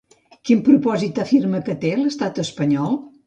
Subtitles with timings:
[0.49, 2.99] Quin propòsit afirma que té l'estat espanyol?